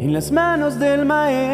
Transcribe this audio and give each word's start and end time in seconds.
en 0.00 0.14
las 0.14 0.32
manos 0.32 0.78
del 0.80 1.04
Maestro. 1.04 1.50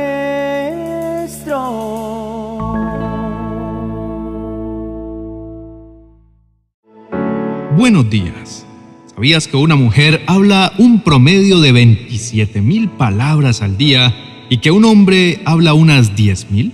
Buenos 7.77 8.09
días. 8.09 8.65
¿Sabías 9.13 9.49
que 9.49 9.57
una 9.57 9.75
mujer 9.75 10.23
habla 10.29 10.73
un 10.79 11.01
promedio 11.01 11.59
de 11.59 11.73
27 11.73 12.61
mil 12.61 12.89
palabras 12.89 13.63
al 13.63 13.77
día 13.77 14.15
y 14.49 14.59
que 14.59 14.71
un 14.71 14.85
hombre 14.85 15.41
habla 15.45 15.75
unas 15.75 16.15
10 16.15 16.53
mil? 16.53 16.73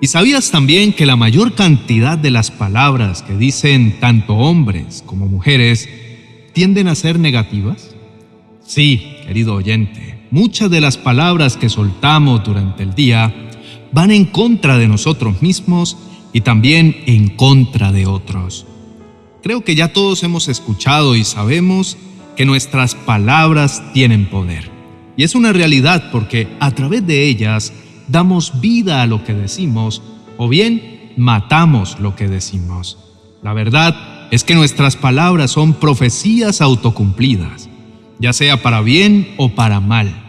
¿Y 0.00 0.08
sabías 0.08 0.50
también 0.50 0.92
que 0.92 1.06
la 1.06 1.14
mayor 1.14 1.54
cantidad 1.54 2.18
de 2.18 2.32
las 2.32 2.50
palabras 2.50 3.22
que 3.22 3.36
dicen 3.36 4.00
tanto 4.00 4.34
hombres 4.34 5.04
como 5.06 5.26
mujeres 5.26 5.88
tienden 6.52 6.88
a 6.88 6.96
ser 6.96 7.20
negativas? 7.20 7.94
Sí, 8.60 9.18
querido 9.24 9.54
oyente, 9.54 10.19
muchas 10.30 10.70
de 10.70 10.80
las 10.80 10.96
palabras 10.96 11.56
que 11.56 11.68
soltamos 11.68 12.44
durante 12.44 12.82
el 12.82 12.94
día 12.94 13.34
van 13.92 14.10
en 14.10 14.24
contra 14.24 14.78
de 14.78 14.88
nosotros 14.88 15.42
mismos 15.42 15.96
y 16.32 16.42
también 16.42 16.96
en 17.06 17.28
contra 17.36 17.92
de 17.92 18.06
otros. 18.06 18.66
Creo 19.42 19.62
que 19.64 19.74
ya 19.74 19.92
todos 19.92 20.22
hemos 20.22 20.48
escuchado 20.48 21.16
y 21.16 21.24
sabemos 21.24 21.96
que 22.36 22.44
nuestras 22.44 22.94
palabras 22.94 23.82
tienen 23.92 24.26
poder. 24.26 24.70
Y 25.16 25.24
es 25.24 25.34
una 25.34 25.52
realidad 25.52 26.10
porque 26.12 26.48
a 26.60 26.70
través 26.70 27.06
de 27.06 27.24
ellas 27.26 27.72
damos 28.08 28.60
vida 28.60 29.02
a 29.02 29.06
lo 29.06 29.24
que 29.24 29.34
decimos 29.34 30.02
o 30.36 30.48
bien 30.48 31.12
matamos 31.16 31.98
lo 32.00 32.16
que 32.16 32.28
decimos. 32.28 32.98
La 33.42 33.52
verdad 33.52 34.28
es 34.30 34.44
que 34.44 34.54
nuestras 34.54 34.96
palabras 34.96 35.50
son 35.50 35.74
profecías 35.74 36.60
autocumplidas, 36.60 37.68
ya 38.18 38.32
sea 38.32 38.62
para 38.62 38.80
bien 38.80 39.34
o 39.36 39.50
para 39.50 39.80
mal. 39.80 40.19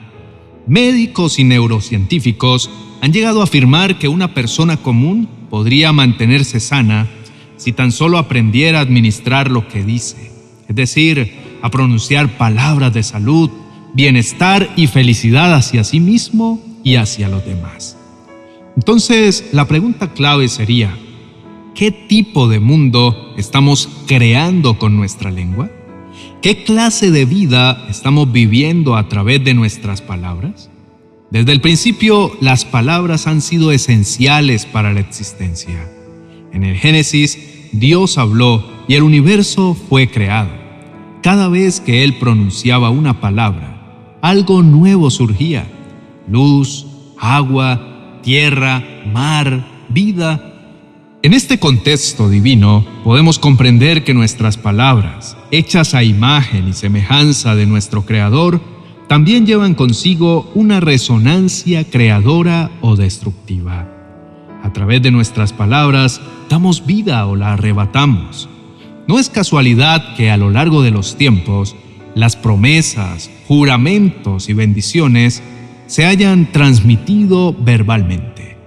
Médicos 0.71 1.37
y 1.37 1.43
neurocientíficos 1.43 2.69
han 3.01 3.11
llegado 3.11 3.41
a 3.41 3.43
afirmar 3.43 3.99
que 3.99 4.07
una 4.07 4.33
persona 4.33 4.77
común 4.77 5.27
podría 5.49 5.91
mantenerse 5.91 6.61
sana 6.61 7.09
si 7.57 7.73
tan 7.73 7.91
solo 7.91 8.17
aprendiera 8.17 8.79
a 8.79 8.83
administrar 8.83 9.51
lo 9.51 9.67
que 9.67 9.83
dice, 9.83 10.31
es 10.69 10.73
decir, 10.73 11.33
a 11.61 11.69
pronunciar 11.69 12.37
palabras 12.37 12.93
de 12.93 13.03
salud, 13.03 13.49
bienestar 13.93 14.71
y 14.77 14.87
felicidad 14.87 15.53
hacia 15.53 15.83
sí 15.83 15.99
mismo 15.99 16.63
y 16.85 16.95
hacia 16.95 17.27
los 17.27 17.45
demás. 17.45 17.97
Entonces, 18.77 19.49
la 19.51 19.67
pregunta 19.67 20.13
clave 20.13 20.47
sería, 20.47 20.97
¿qué 21.75 21.91
tipo 21.91 22.47
de 22.47 22.61
mundo 22.61 23.33
estamos 23.35 23.89
creando 24.07 24.79
con 24.79 24.95
nuestra 24.95 25.31
lengua? 25.31 25.69
¿Qué 26.41 26.63
clase 26.63 27.11
de 27.11 27.25
vida 27.25 27.85
estamos 27.87 28.31
viviendo 28.31 28.95
a 28.95 29.07
través 29.07 29.43
de 29.43 29.53
nuestras 29.53 30.01
palabras? 30.01 30.71
Desde 31.29 31.51
el 31.51 31.61
principio, 31.61 32.35
las 32.41 32.65
palabras 32.65 33.27
han 33.27 33.41
sido 33.41 33.71
esenciales 33.71 34.65
para 34.65 34.91
la 34.91 35.01
existencia. 35.01 35.87
En 36.51 36.63
el 36.63 36.77
Génesis, 36.77 37.37
Dios 37.71 38.17
habló 38.17 38.65
y 38.87 38.95
el 38.95 39.03
universo 39.03 39.77
fue 39.87 40.09
creado. 40.09 40.49
Cada 41.21 41.47
vez 41.47 41.79
que 41.79 42.03
Él 42.03 42.15
pronunciaba 42.17 42.89
una 42.89 43.21
palabra, 43.21 44.17
algo 44.21 44.63
nuevo 44.63 45.11
surgía 45.11 45.67
luz, 46.27 46.87
agua, 47.19 48.19
tierra, 48.23 48.83
mar, 49.11 49.85
vida. 49.89 50.47
En 51.21 51.33
este 51.33 51.59
contexto 51.59 52.29
divino 52.29 52.85
podemos 53.03 53.37
comprender 53.37 54.03
que 54.03 54.13
nuestras 54.13 54.57
palabras, 54.57 55.37
hechas 55.51 55.93
a 55.93 56.03
imagen 56.03 56.67
y 56.67 56.73
semejanza 56.73 57.55
de 57.55 57.65
nuestro 57.65 58.05
Creador, 58.05 58.61
también 59.07 59.45
llevan 59.45 59.75
consigo 59.75 60.49
una 60.55 60.79
resonancia 60.79 61.83
creadora 61.83 62.71
o 62.79 62.95
destructiva. 62.95 63.87
A 64.63 64.71
través 64.71 65.01
de 65.01 65.11
nuestras 65.11 65.51
palabras 65.51 66.21
damos 66.49 66.85
vida 66.85 67.25
o 67.25 67.35
la 67.35 67.53
arrebatamos. 67.53 68.47
No 69.07 69.19
es 69.19 69.29
casualidad 69.29 70.15
que 70.15 70.31
a 70.31 70.37
lo 70.37 70.49
largo 70.49 70.81
de 70.81 70.91
los 70.91 71.17
tiempos, 71.17 71.75
las 72.15 72.35
promesas, 72.35 73.29
juramentos 73.47 74.47
y 74.47 74.53
bendiciones 74.53 75.43
se 75.87 76.05
hayan 76.05 76.49
transmitido 76.53 77.53
verbalmente. 77.53 78.57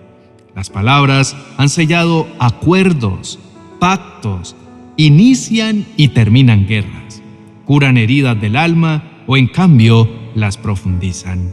Las 0.54 0.68
palabras 0.68 1.34
han 1.56 1.70
sellado 1.70 2.28
acuerdos, 2.38 3.38
pactos, 3.80 4.54
inician 4.96 5.86
y 5.96 6.08
terminan 6.08 6.66
guerras, 6.66 7.22
curan 7.64 7.96
heridas 7.96 8.40
del 8.40 8.56
alma 8.56 9.22
o 9.26 9.36
en 9.36 9.46
cambio 9.46 10.08
las 10.34 10.56
profundizan. 10.56 11.52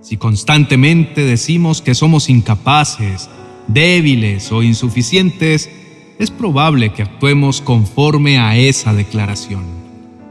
Si 0.00 0.16
constantemente 0.16 1.22
decimos 1.22 1.80
que 1.80 1.94
somos 1.94 2.28
incapaces, 2.28 3.30
débiles 3.68 4.50
o 4.50 4.62
insuficientes, 4.62 5.70
es 6.18 6.30
probable 6.30 6.92
que 6.92 7.02
actuemos 7.02 7.60
conforme 7.60 8.38
a 8.38 8.56
esa 8.56 8.94
declaración. 8.94 9.64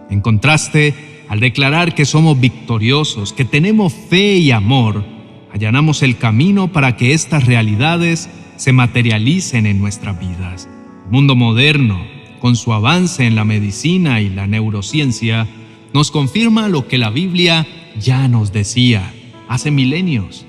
En 0.10 0.22
contraste, 0.22 0.94
al 1.30 1.40
declarar 1.40 1.96
que 1.96 2.06
somos 2.06 2.40
victoriosos, 2.40 3.32
que 3.32 3.46
tenemos 3.46 3.94
fe 3.94 4.36
y 4.36 4.52
amor, 4.52 5.06
allanamos 5.54 6.04
el 6.04 6.18
camino 6.18 6.74
para 6.74 6.98
que 6.98 7.14
estas 7.14 7.46
realidades 7.46 8.30
se 8.58 8.74
materialicen 8.74 9.66
en 9.66 9.80
nuestras 9.80 10.20
vidas. 10.20 10.68
El 11.06 11.12
mundo 11.12 11.36
moderno, 11.36 12.02
con 12.42 12.56
su 12.56 12.74
avance 12.74 13.26
en 13.26 13.36
la 13.36 13.46
medicina 13.46 14.20
y 14.20 14.30
la 14.30 14.48
neurociencia, 14.48 15.48
nos 15.94 16.12
confirma 16.12 16.68
lo 16.68 16.88
que 16.88 16.98
la 16.98 17.10
Biblia 17.10 17.68
ya 18.00 18.28
nos 18.28 18.52
decía 18.52 19.14
hace 19.48 19.72
milenios. 19.72 20.46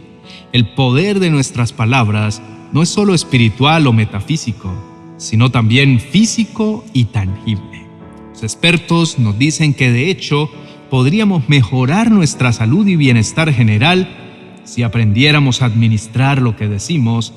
El 0.53 0.67
poder 0.75 1.21
de 1.21 1.31
nuestras 1.31 1.73
palabras 1.73 2.43
no 2.73 2.83
es 2.83 2.89
solo 2.89 3.15
espiritual 3.15 3.87
o 3.87 3.93
metafísico, 3.93 4.73
sino 5.19 5.51
también 5.51 6.01
físico 6.01 6.85
y 6.93 7.05
tangible. 7.05 7.87
Los 8.31 8.43
expertos 8.43 9.19
nos 9.19 9.39
dicen 9.39 9.75
que 9.75 9.93
de 9.93 10.11
hecho 10.11 10.51
podríamos 10.91 11.49
mejorar 11.49 12.11
nuestra 12.11 12.53
salud 12.53 12.87
y 12.87 12.97
bienestar 12.97 13.53
general 13.53 14.09
si 14.65 14.83
aprendiéramos 14.83 15.61
a 15.61 15.67
administrar 15.67 16.41
lo 16.41 16.57
que 16.57 16.69
decimos, 16.69 17.33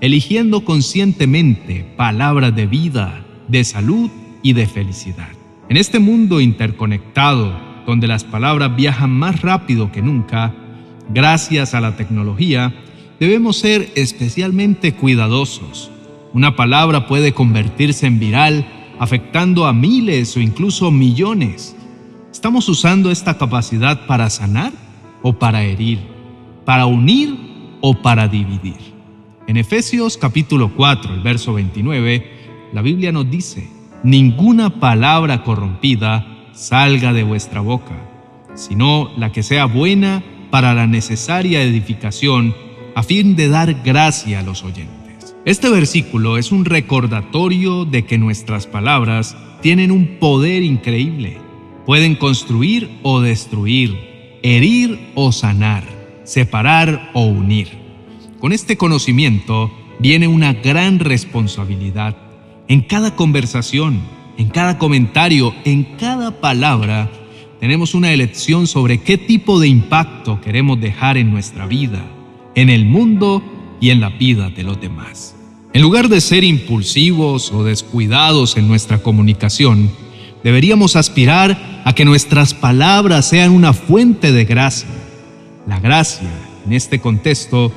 eligiendo 0.00 0.64
conscientemente 0.64 1.84
palabras 1.96 2.54
de 2.54 2.66
vida, 2.66 3.24
de 3.48 3.64
salud 3.64 4.10
y 4.42 4.52
de 4.52 4.66
felicidad. 4.66 5.28
En 5.68 5.76
este 5.76 5.98
mundo 5.98 6.40
interconectado, 6.40 7.52
donde 7.86 8.06
las 8.06 8.24
palabras 8.24 8.74
viajan 8.76 9.10
más 9.10 9.42
rápido 9.42 9.90
que 9.92 10.02
nunca, 10.02 10.54
gracias 11.08 11.74
a 11.74 11.80
la 11.80 11.96
tecnología, 11.96 12.74
debemos 13.18 13.56
ser 13.56 13.90
especialmente 13.94 14.94
cuidadosos. 14.94 15.90
Una 16.32 16.56
palabra 16.56 17.06
puede 17.06 17.32
convertirse 17.32 18.06
en 18.06 18.18
viral, 18.18 18.66
afectando 18.98 19.66
a 19.66 19.72
miles 19.72 20.36
o 20.36 20.40
incluso 20.40 20.90
millones. 20.90 21.76
¿Estamos 22.32 22.68
usando 22.68 23.10
esta 23.10 23.38
capacidad 23.38 24.06
para 24.06 24.28
sanar 24.30 24.72
o 25.22 25.32
para 25.32 25.64
herir? 25.64 26.00
¿Para 26.64 26.86
unir 26.86 27.36
o 27.80 27.94
para 28.02 28.28
dividir? 28.28 28.76
En 29.46 29.56
Efesios 29.56 30.16
capítulo 30.16 30.72
4, 30.74 31.14
el 31.14 31.20
verso 31.20 31.54
29, 31.54 32.35
la 32.72 32.82
Biblia 32.82 33.12
nos 33.12 33.30
dice, 33.30 33.68
ninguna 34.02 34.80
palabra 34.80 35.42
corrompida 35.42 36.50
salga 36.52 37.12
de 37.12 37.22
vuestra 37.22 37.60
boca, 37.60 37.96
sino 38.54 39.10
la 39.16 39.32
que 39.32 39.42
sea 39.42 39.66
buena 39.66 40.22
para 40.50 40.74
la 40.74 40.86
necesaria 40.86 41.62
edificación 41.62 42.54
a 42.94 43.02
fin 43.02 43.36
de 43.36 43.48
dar 43.48 43.82
gracia 43.82 44.40
a 44.40 44.42
los 44.42 44.64
oyentes. 44.64 45.36
Este 45.44 45.70
versículo 45.70 46.38
es 46.38 46.52
un 46.52 46.64
recordatorio 46.64 47.84
de 47.84 48.04
que 48.04 48.18
nuestras 48.18 48.66
palabras 48.66 49.36
tienen 49.60 49.90
un 49.90 50.18
poder 50.18 50.62
increíble 50.62 51.46
Pueden 51.86 52.16
construir 52.16 52.98
o 53.04 53.20
destruir, 53.20 54.40
herir 54.42 54.98
o 55.14 55.30
sanar, 55.30 55.84
separar 56.24 57.12
o 57.14 57.26
unir. 57.26 57.68
Con 58.40 58.52
este 58.52 58.76
conocimiento 58.76 59.70
viene 60.00 60.26
una 60.26 60.52
gran 60.52 60.98
responsabilidad. 60.98 62.16
En 62.68 62.80
cada 62.80 63.14
conversación, 63.14 64.00
en 64.38 64.48
cada 64.48 64.76
comentario, 64.76 65.54
en 65.64 65.84
cada 65.84 66.40
palabra, 66.40 67.08
tenemos 67.60 67.94
una 67.94 68.12
elección 68.12 68.66
sobre 68.66 68.98
qué 68.98 69.18
tipo 69.18 69.60
de 69.60 69.68
impacto 69.68 70.40
queremos 70.40 70.80
dejar 70.80 71.16
en 71.16 71.30
nuestra 71.30 71.66
vida, 71.66 72.04
en 72.56 72.68
el 72.68 72.84
mundo 72.84 73.40
y 73.80 73.90
en 73.90 74.00
la 74.00 74.08
vida 74.08 74.50
de 74.50 74.64
los 74.64 74.80
demás. 74.80 75.36
En 75.74 75.82
lugar 75.82 76.08
de 76.08 76.20
ser 76.20 76.42
impulsivos 76.42 77.52
o 77.52 77.62
descuidados 77.62 78.56
en 78.56 78.66
nuestra 78.66 78.98
comunicación, 78.98 79.88
deberíamos 80.42 80.96
aspirar 80.96 81.82
a 81.84 81.94
que 81.94 82.04
nuestras 82.04 82.52
palabras 82.52 83.28
sean 83.28 83.52
una 83.52 83.74
fuente 83.74 84.32
de 84.32 84.44
gracia. 84.44 84.88
La 85.68 85.78
gracia, 85.78 86.30
en 86.66 86.72
este 86.72 86.98
contexto, 86.98 87.70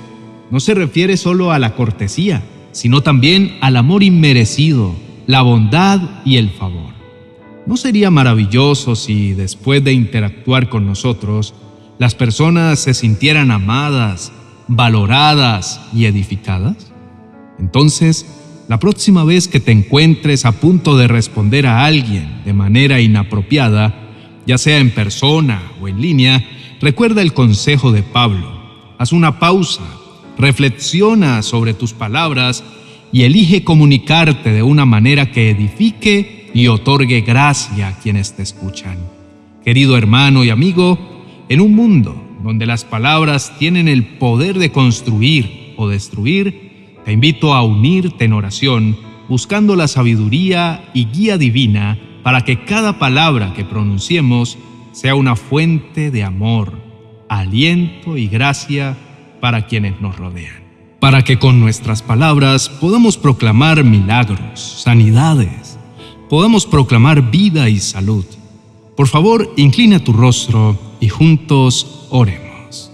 no 0.50 0.60
se 0.60 0.74
refiere 0.74 1.16
solo 1.16 1.52
a 1.52 1.60
la 1.60 1.76
cortesía, 1.76 2.42
sino 2.72 3.02
también 3.02 3.58
al 3.62 3.78
amor 3.78 4.04
inmerecido, 4.04 4.96
la 5.28 5.42
bondad 5.42 6.02
y 6.26 6.38
el 6.38 6.50
favor. 6.50 6.94
¿No 7.66 7.78
sería 7.78 8.10
maravilloso 8.10 8.96
si 8.96 9.34
después 9.34 9.84
de 9.84 9.94
interactuar 9.94 10.70
con 10.70 10.88
nosotros, 10.88 11.54
las 12.00 12.16
personas 12.16 12.80
se 12.80 12.94
sintieran 12.94 13.52
amadas, 13.52 14.32
valoradas 14.68 15.82
y 15.94 16.06
edificadas? 16.06 16.92
Entonces, 17.60 18.26
la 18.68 18.80
próxima 18.80 19.24
vez 19.24 19.48
que 19.48 19.60
te 19.60 19.72
encuentres 19.72 20.46
a 20.46 20.54
punto 20.54 20.98
de 20.98 21.08
responder 21.08 21.68
a 21.68 21.86
alguien 21.86 22.42
de 22.46 22.54
manera 22.54 23.02
inapropiada, 23.02 23.94
ya 24.46 24.58
sea 24.58 24.78
en 24.78 24.92
persona 24.92 25.62
o 25.82 25.88
en 25.88 26.02
línea, 26.02 26.46
recuerda 26.80 27.22
el 27.22 27.34
consejo 27.34 27.92
de 27.92 28.04
Pablo. 28.04 28.60
Haz 28.98 29.12
una 29.12 29.40
pausa, 29.40 29.84
reflexiona 30.40 31.42
sobre 31.44 31.74
tus 31.74 31.94
palabras 31.94 32.64
y 33.12 33.24
elige 33.24 33.64
comunicarte 33.64 34.52
de 34.52 34.64
una 34.64 34.86
manera 34.86 35.32
que 35.32 35.50
edifique 35.52 36.50
y 36.54 36.68
otorgue 36.68 37.22
gracia 37.22 37.90
a 37.90 38.00
quienes 38.00 38.34
te 38.36 38.44
escuchan. 38.44 38.98
Querido 39.64 39.98
hermano 39.98 40.44
y 40.44 40.50
amigo, 40.50 40.98
en 41.50 41.62
un 41.62 41.76
mundo 41.76 42.24
donde 42.42 42.66
las 42.66 42.86
palabras 42.86 43.54
tienen 43.60 43.88
el 43.90 44.18
poder 44.18 44.58
de 44.58 44.72
construir 44.72 45.74
o 45.76 45.90
destruir, 45.90 46.98
te 47.04 47.12
invito 47.12 47.54
a 47.54 47.62
unirte 47.62 48.26
en 48.26 48.34
oración 48.34 48.98
buscando 49.28 49.76
la 49.76 49.88
sabiduría 49.88 50.90
y 50.94 51.06
guía 51.06 51.38
divina 51.38 52.00
para 52.24 52.42
que 52.42 52.64
cada 52.64 52.98
palabra 52.98 53.54
que 53.54 53.66
pronunciemos 53.66 54.58
sea 54.94 55.16
una 55.16 55.36
fuente 55.36 56.12
de 56.12 56.24
amor, 56.24 56.80
aliento 57.28 58.18
y 58.18 58.28
gracia 58.28 58.98
para 59.40 59.68
quienes 59.68 60.00
nos 60.02 60.18
rodean. 60.18 60.64
Para 61.00 61.24
que 61.24 61.40
con 61.40 61.60
nuestras 61.60 62.02
palabras 62.02 62.70
podamos 62.70 63.18
proclamar 63.18 63.84
milagros, 63.84 64.82
sanidades, 64.84 65.78
podamos 66.30 66.66
proclamar 66.66 67.32
vida 67.32 67.70
y 67.70 67.80
salud. 67.80 68.26
Por 68.96 69.08
favor, 69.08 69.54
inclina 69.56 70.00
tu 70.00 70.12
rostro 70.14 70.78
y 71.00 71.08
juntos 71.08 72.08
oremos. 72.10 72.92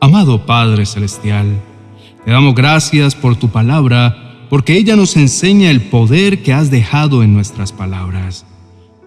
Amado 0.00 0.46
Padre 0.46 0.86
Celestial, 0.86 1.60
te 2.24 2.30
damos 2.30 2.54
gracias 2.54 3.14
por 3.14 3.36
tu 3.36 3.48
palabra, 3.50 4.46
porque 4.50 4.76
ella 4.76 4.96
nos 4.96 5.16
enseña 5.16 5.70
el 5.70 5.82
poder 5.82 6.42
que 6.42 6.52
has 6.52 6.70
dejado 6.70 7.22
en 7.22 7.34
nuestras 7.34 7.72
palabras. 7.72 8.46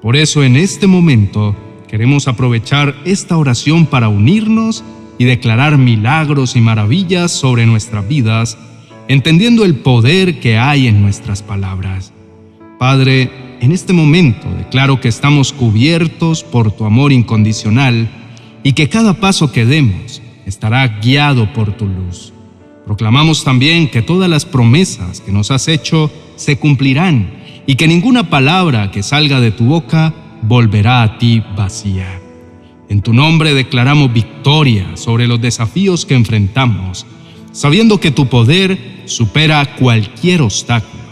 Por 0.01 0.15
eso 0.15 0.43
en 0.43 0.55
este 0.55 0.87
momento 0.87 1.55
queremos 1.87 2.27
aprovechar 2.27 2.95
esta 3.05 3.35
oración 3.37 3.85
para 3.85 4.07
unirnos 4.07 4.83
y 5.19 5.25
declarar 5.25 5.77
milagros 5.77 6.55
y 6.55 6.61
maravillas 6.61 7.31
sobre 7.31 7.67
nuestras 7.67 8.07
vidas, 8.07 8.57
entendiendo 9.07 9.65
el 9.65 9.75
poder 9.75 10.39
que 10.39 10.57
hay 10.57 10.87
en 10.87 11.01
nuestras 11.03 11.43
palabras. 11.43 12.13
Padre, 12.79 13.29
en 13.59 13.73
este 13.73 13.91
momento 13.91 14.47
declaro 14.57 15.01
que 15.01 15.09
estamos 15.09 15.51
cubiertos 15.51 16.43
por 16.43 16.71
tu 16.71 16.85
amor 16.85 17.11
incondicional 17.11 18.09
y 18.63 18.73
que 18.73 18.87
cada 18.87 19.13
paso 19.13 19.51
que 19.51 19.65
demos 19.65 20.21
estará 20.45 20.87
guiado 20.87 21.51
por 21.53 21.75
tu 21.75 21.85
luz. 21.85 22.33
Proclamamos 22.85 23.43
también 23.43 23.91
que 23.91 24.01
todas 24.01 24.29
las 24.29 24.45
promesas 24.45 25.19
que 25.21 25.31
nos 25.31 25.51
has 25.51 25.67
hecho 25.67 26.09
se 26.37 26.57
cumplirán 26.57 27.29
y 27.67 27.75
que 27.75 27.87
ninguna 27.87 28.29
palabra 28.29 28.89
que 28.89 29.03
salga 29.03 29.41
de 29.41 29.51
tu 29.51 29.65
boca 29.65 30.13
volverá 30.41 31.03
a 31.03 31.17
ti 31.17 31.43
vacía. 31.55 32.18
En 32.89 33.01
tu 33.03 33.13
nombre 33.13 33.53
declaramos 33.53 34.11
victoria 34.11 34.97
sobre 34.97 35.27
los 35.27 35.39
desafíos 35.39 36.07
que 36.07 36.15
enfrentamos, 36.15 37.05
sabiendo 37.51 37.99
que 37.99 38.09
tu 38.09 38.27
poder 38.27 39.03
supera 39.05 39.75
cualquier 39.75 40.41
obstáculo. 40.41 41.03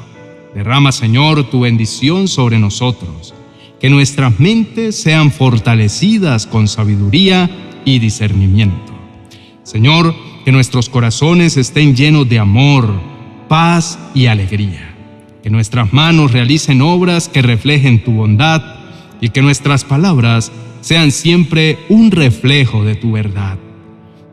Derrama, 0.55 0.91
Señor, 0.91 1.43
tu 1.51 1.61
bendición 1.61 2.27
sobre 2.27 2.57
nosotros, 2.57 3.35
que 3.79 3.91
nuestras 3.91 4.39
mentes 4.39 4.99
sean 4.99 5.31
fortalecidas 5.31 6.47
con 6.47 6.67
sabiduría 6.67 7.47
y 7.85 7.99
discernimiento. 7.99 8.91
Señor, 9.61 10.15
que 10.45 10.51
nuestros 10.51 10.89
corazones 10.89 11.57
estén 11.57 11.95
llenos 11.95 12.27
de 12.27 12.39
amor, 12.39 12.91
paz 13.47 13.99
y 14.15 14.25
alegría. 14.25 14.95
Que 15.43 15.51
nuestras 15.51 15.93
manos 15.93 16.31
realicen 16.31 16.81
obras 16.81 17.29
que 17.29 17.43
reflejen 17.43 18.03
tu 18.03 18.13
bondad 18.13 18.63
y 19.21 19.29
que 19.29 19.43
nuestras 19.43 19.83
palabras 19.83 20.51
sean 20.81 21.11
siempre 21.11 21.79
un 21.89 22.11
reflejo 22.11 22.83
de 22.83 22.95
tu 22.95 23.11
verdad. 23.11 23.57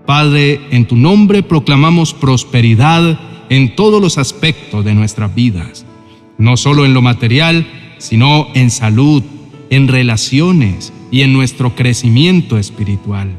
Padre, 0.06 0.60
en 0.70 0.86
tu 0.86 0.96
nombre 0.96 1.42
proclamamos 1.42 2.12
prosperidad 2.12 3.18
en 3.48 3.74
todos 3.74 4.00
los 4.00 4.18
aspectos 4.18 4.84
de 4.84 4.94
nuestras 4.94 5.34
vidas, 5.34 5.86
no 6.38 6.56
solo 6.56 6.84
en 6.84 6.94
lo 6.94 7.02
material, 7.02 7.66
sino 7.98 8.48
en 8.54 8.70
salud, 8.70 9.22
en 9.70 9.88
relaciones 9.88 10.92
y 11.10 11.22
en 11.22 11.32
nuestro 11.32 11.74
crecimiento 11.74 12.58
espiritual. 12.58 13.30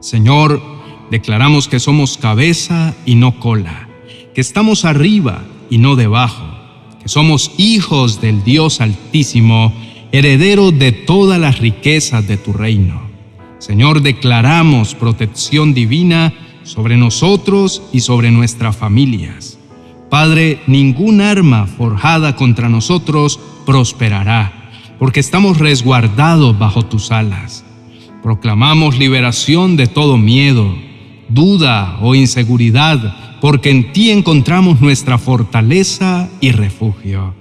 Señor, 0.00 0.60
declaramos 1.10 1.68
que 1.68 1.80
somos 1.80 2.18
cabeza 2.18 2.94
y 3.06 3.14
no 3.14 3.38
cola, 3.40 3.88
que 4.34 4.40
estamos 4.40 4.84
arriba 4.84 5.44
y 5.70 5.78
no 5.78 5.96
debajo, 5.96 6.44
que 7.02 7.08
somos 7.08 7.52
hijos 7.56 8.20
del 8.20 8.44
Dios 8.44 8.80
Altísimo 8.80 9.72
heredero 10.16 10.72
de 10.72 10.92
todas 10.92 11.38
las 11.38 11.58
riquezas 11.58 12.26
de 12.26 12.38
tu 12.38 12.52
reino. 12.54 13.02
Señor, 13.58 14.00
declaramos 14.00 14.94
protección 14.94 15.74
divina 15.74 16.32
sobre 16.62 16.96
nosotros 16.96 17.82
y 17.92 18.00
sobre 18.00 18.30
nuestras 18.30 18.76
familias. 18.76 19.58
Padre, 20.08 20.60
ningún 20.66 21.20
arma 21.20 21.66
forjada 21.66 22.34
contra 22.34 22.68
nosotros 22.68 23.38
prosperará, 23.66 24.70
porque 24.98 25.20
estamos 25.20 25.58
resguardados 25.58 26.58
bajo 26.58 26.86
tus 26.86 27.10
alas. 27.10 27.64
Proclamamos 28.22 28.98
liberación 28.98 29.76
de 29.76 29.86
todo 29.86 30.16
miedo, 30.16 30.74
duda 31.28 31.98
o 32.00 32.14
inseguridad, 32.14 33.38
porque 33.40 33.70
en 33.70 33.92
ti 33.92 34.10
encontramos 34.10 34.80
nuestra 34.80 35.18
fortaleza 35.18 36.30
y 36.40 36.52
refugio. 36.52 37.34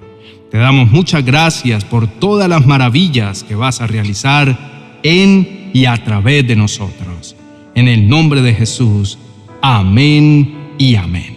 Te 0.55 0.61
damos 0.61 0.89
muchas 0.89 1.25
gracias 1.25 1.83
por 1.83 2.07
todas 2.07 2.47
las 2.47 2.65
maravillas 2.65 3.43
que 3.43 3.55
vas 3.55 3.81
a 3.81 3.87
realizar 3.87 4.97
en 5.03 5.69
y 5.73 5.83
a 5.83 6.01
través 6.01 6.47
de 6.47 6.55
nosotros. 6.55 7.35
En 7.75 7.89
el 7.89 8.07
nombre 8.07 8.41
de 8.41 8.53
Jesús, 8.53 9.17
amén 9.61 10.55
y 10.77 10.95
amén. 10.95 11.35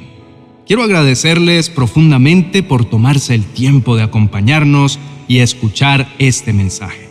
Quiero 0.69 0.85
agradecerles 0.85 1.69
profundamente 1.69 2.63
por 2.63 2.85
tomarse 2.85 3.35
el 3.35 3.43
tiempo 3.45 3.97
de 3.97 4.05
acompañarnos 4.05 5.01
y 5.27 5.39
escuchar 5.39 6.09
este 6.21 6.53
mensaje. 6.53 7.09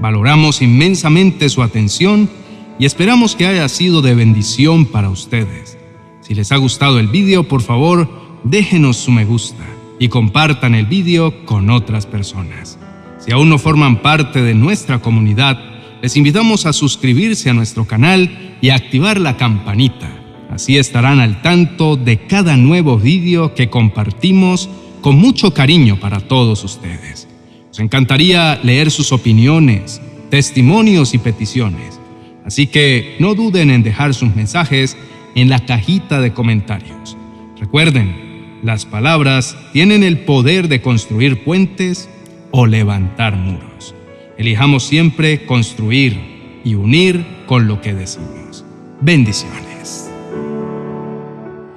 Valoramos 0.00 0.62
inmensamente 0.62 1.50
su 1.50 1.62
atención 1.62 2.30
y 2.78 2.86
esperamos 2.86 3.36
que 3.36 3.46
haya 3.46 3.68
sido 3.68 4.00
de 4.00 4.14
bendición 4.14 4.86
para 4.86 5.10
ustedes. 5.10 5.76
Si 6.22 6.34
les 6.34 6.52
ha 6.52 6.56
gustado 6.56 6.98
el 6.98 7.08
vídeo, 7.08 7.46
por 7.46 7.60
favor, 7.60 8.08
déjenos 8.44 8.96
su 8.96 9.10
me 9.10 9.26
gusta 9.26 9.73
y 9.98 10.08
compartan 10.08 10.74
el 10.74 10.86
vídeo 10.86 11.44
con 11.44 11.70
otras 11.70 12.06
personas. 12.06 12.78
Si 13.18 13.32
aún 13.32 13.48
no 13.48 13.58
forman 13.58 14.02
parte 14.02 14.42
de 14.42 14.54
nuestra 14.54 15.00
comunidad, 15.00 15.58
les 16.02 16.16
invitamos 16.16 16.66
a 16.66 16.72
suscribirse 16.72 17.48
a 17.48 17.54
nuestro 17.54 17.86
canal 17.86 18.56
y 18.60 18.70
activar 18.70 19.18
la 19.20 19.36
campanita. 19.36 20.10
Así 20.50 20.76
estarán 20.76 21.20
al 21.20 21.40
tanto 21.42 21.96
de 21.96 22.18
cada 22.26 22.56
nuevo 22.56 22.98
vídeo 22.98 23.54
que 23.54 23.70
compartimos 23.70 24.68
con 25.00 25.16
mucho 25.16 25.54
cariño 25.54 25.98
para 25.98 26.20
todos 26.20 26.62
ustedes. 26.64 27.28
Nos 27.68 27.80
encantaría 27.80 28.60
leer 28.62 28.90
sus 28.90 29.12
opiniones, 29.12 30.00
testimonios 30.30 31.14
y 31.14 31.18
peticiones. 31.18 31.98
Así 32.44 32.66
que 32.66 33.16
no 33.18 33.34
duden 33.34 33.70
en 33.70 33.82
dejar 33.82 34.14
sus 34.14 34.34
mensajes 34.34 34.96
en 35.34 35.48
la 35.48 35.64
cajita 35.64 36.20
de 36.20 36.32
comentarios. 36.32 37.16
Recuerden, 37.58 38.23
las 38.64 38.86
palabras 38.86 39.58
tienen 39.74 40.02
el 40.02 40.20
poder 40.20 40.68
de 40.68 40.80
construir 40.80 41.44
puentes 41.44 42.08
o 42.50 42.64
levantar 42.64 43.36
muros. 43.36 43.94
Elijamos 44.38 44.84
siempre 44.84 45.44
construir 45.44 46.60
y 46.64 46.74
unir 46.74 47.26
con 47.46 47.68
lo 47.68 47.82
que 47.82 47.92
decimos. 47.92 48.64
Bendiciones. 49.02 50.10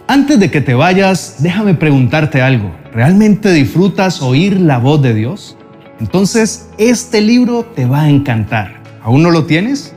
Antes 0.08 0.40
de 0.40 0.50
que 0.50 0.62
te 0.62 0.76
vayas, 0.76 1.44
déjame 1.44 1.74
preguntarte 1.74 2.42
algo. 2.42 2.74
¿Realmente 2.94 3.52
disfrutas 3.52 4.22
oír 4.22 4.58
la 4.58 4.78
voz 4.78 5.02
de 5.02 5.14
Dios? 5.14 5.58
Entonces, 6.00 6.70
este 6.78 7.20
libro 7.20 7.66
te 7.76 7.86
va 7.86 8.04
a 8.04 8.10
encantar. 8.10 8.82
¿Aún 9.02 9.24
no 9.24 9.32
lo 9.32 9.44
tienes? 9.44 9.94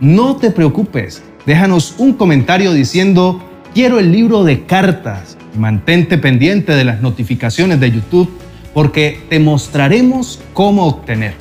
No 0.00 0.34
te 0.34 0.50
preocupes. 0.50 1.22
Déjanos 1.46 1.94
un 1.98 2.14
comentario 2.14 2.72
diciendo, 2.72 3.40
quiero 3.74 4.00
el 4.00 4.10
libro 4.10 4.42
de 4.42 4.64
cartas 4.64 5.36
Mantente 5.54 6.18
pendiente 6.18 6.74
de 6.74 6.84
las 6.84 7.00
notificaciones 7.02 7.78
de 7.80 7.90
YouTube 7.90 8.30
porque 8.72 9.20
te 9.28 9.38
mostraremos 9.38 10.40
cómo 10.54 10.86
obtenerlo. 10.86 11.40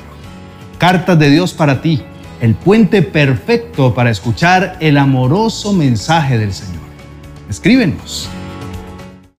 Cartas 0.78 1.18
de 1.18 1.30
Dios 1.30 1.54
para 1.54 1.82
ti, 1.82 2.02
el 2.42 2.56
puente 2.56 3.02
perfecto 3.02 3.94
para 3.94 4.10
escuchar 4.10 4.78
el 4.80 4.98
amoroso 4.98 5.74
mensaje 5.74 6.38
del 6.38 6.54
Señor. 6.54 6.82
Escríbenos. 7.50 8.30